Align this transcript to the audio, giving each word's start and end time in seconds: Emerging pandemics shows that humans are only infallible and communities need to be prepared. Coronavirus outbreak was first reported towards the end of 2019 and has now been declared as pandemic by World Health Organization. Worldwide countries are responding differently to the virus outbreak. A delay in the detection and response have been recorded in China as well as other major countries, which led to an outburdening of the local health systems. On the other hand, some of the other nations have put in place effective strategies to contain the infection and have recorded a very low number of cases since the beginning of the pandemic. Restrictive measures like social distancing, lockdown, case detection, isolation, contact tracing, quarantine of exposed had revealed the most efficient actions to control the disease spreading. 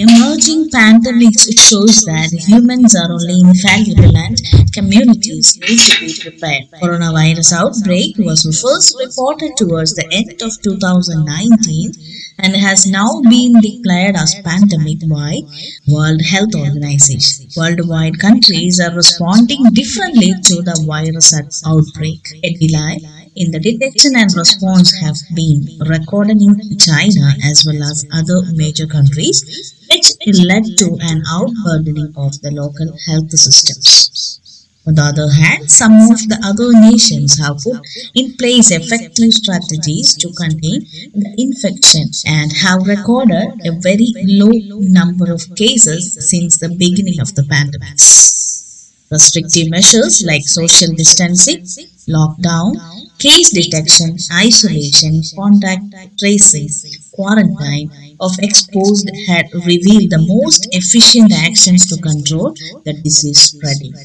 Emerging 0.00 0.70
pandemics 0.70 1.50
shows 1.58 2.04
that 2.06 2.30
humans 2.46 2.94
are 2.94 3.10
only 3.10 3.40
infallible 3.40 4.16
and 4.16 4.38
communities 4.72 5.58
need 5.58 5.80
to 5.90 5.98
be 5.98 6.14
prepared. 6.22 6.70
Coronavirus 6.80 7.52
outbreak 7.54 8.14
was 8.18 8.46
first 8.62 8.94
reported 9.02 9.56
towards 9.56 9.94
the 9.94 10.06
end 10.12 10.40
of 10.40 10.54
2019 10.62 11.90
and 12.38 12.54
has 12.54 12.86
now 12.86 13.10
been 13.28 13.58
declared 13.60 14.14
as 14.14 14.38
pandemic 14.46 15.00
by 15.10 15.42
World 15.90 16.22
Health 16.22 16.54
Organization. 16.54 17.50
Worldwide 17.56 18.20
countries 18.20 18.78
are 18.78 18.94
responding 18.94 19.64
differently 19.74 20.30
to 20.30 20.62
the 20.62 20.78
virus 20.86 21.34
outbreak. 21.66 22.22
A 22.44 22.54
delay 22.54 23.00
in 23.34 23.50
the 23.50 23.58
detection 23.58 24.14
and 24.14 24.30
response 24.36 24.94
have 25.02 25.16
been 25.34 25.66
recorded 25.86 26.42
in 26.42 26.54
China 26.78 27.34
as 27.44 27.64
well 27.66 27.82
as 27.82 28.06
other 28.12 28.42
major 28.54 28.86
countries, 28.86 29.74
which 29.98 30.38
led 30.44 30.64
to 30.78 30.96
an 31.00 31.22
outburdening 31.28 32.12
of 32.16 32.40
the 32.42 32.50
local 32.50 32.96
health 33.06 33.30
systems. 33.30 34.40
On 34.86 34.94
the 34.94 35.02
other 35.02 35.28
hand, 35.28 35.70
some 35.70 35.92
of 36.10 36.20
the 36.32 36.38
other 36.42 36.72
nations 36.72 37.38
have 37.38 37.58
put 37.58 37.82
in 38.14 38.32
place 38.38 38.70
effective 38.70 39.32
strategies 39.34 40.16
to 40.16 40.32
contain 40.32 40.80
the 41.12 41.34
infection 41.36 42.08
and 42.24 42.52
have 42.64 42.86
recorded 42.86 43.60
a 43.66 43.72
very 43.80 44.12
low 44.40 44.52
number 44.80 45.30
of 45.30 45.44
cases 45.56 46.16
since 46.30 46.56
the 46.56 46.70
beginning 46.70 47.20
of 47.20 47.34
the 47.34 47.44
pandemic. 47.44 47.98
Restrictive 49.10 49.68
measures 49.68 50.22
like 50.24 50.46
social 50.46 50.94
distancing, 50.94 51.64
lockdown, 52.08 52.76
case 53.18 53.50
detection, 53.50 54.16
isolation, 54.32 55.20
contact 55.36 55.84
tracing, 56.18 56.68
quarantine 57.12 58.07
of 58.20 58.32
exposed 58.40 59.10
had 59.28 59.46
revealed 59.54 60.10
the 60.10 60.24
most 60.26 60.66
efficient 60.72 61.32
actions 61.32 61.86
to 61.88 61.96
control 62.00 62.54
the 62.84 62.92
disease 63.02 63.40
spreading. 63.40 63.92